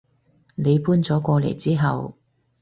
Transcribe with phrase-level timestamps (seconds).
[0.55, 2.15] 你搬咗過嚟之後